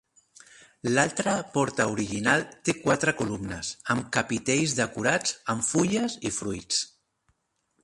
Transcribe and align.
L'altra 0.93 1.33
porta 1.57 1.85
original 1.91 2.45
té 2.69 2.75
quatre 2.79 3.13
columnes, 3.21 3.71
amb 3.95 4.09
capitells 4.19 4.75
decorats 4.81 5.37
amb 5.55 5.69
fulles 5.69 6.19
i 6.31 6.35
fruits. 6.43 6.83